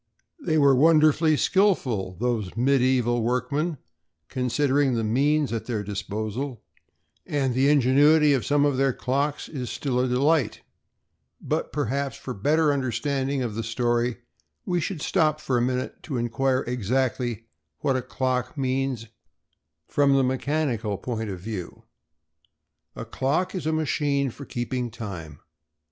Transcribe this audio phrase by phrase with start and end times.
[0.39, 3.77] They were wonderfully skilful, those medieval workmen,
[4.29, 6.63] considering the means at their disposal,
[7.23, 10.61] and the ingenuity of some of their clocks is still a delight,
[11.39, 14.17] but, perhaps, for better understanding of the story,
[14.65, 17.45] we should stop for a minute to inquire exactly
[17.81, 19.05] what a clock means
[19.87, 21.83] from the mechanical point of view.
[22.95, 25.41] A clock is a machine for keeping time.